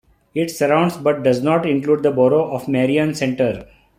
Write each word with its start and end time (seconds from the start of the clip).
It 0.33 0.49
surrounds 0.49 0.97
but 0.97 1.21
does 1.21 1.43
not 1.43 1.63
include 1.63 2.01
the 2.01 2.09
borough 2.09 2.49
of 2.51 2.67
Marion 2.67 3.13
Center. 3.13 3.67